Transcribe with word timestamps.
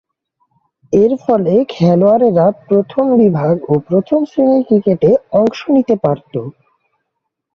এরফলে, 0.93 1.53
খেলোয়াড়েরা 1.73 2.45
প্রথম 2.67 3.05
বিভাগ 3.21 3.55
ও 3.67 3.83
প্রথম-শ্রেণীর 3.87 4.63
ক্রিকেটে 4.67 5.09
অংশ 5.33 5.59
নিতে 5.75 5.95
পারতো। 6.03 6.39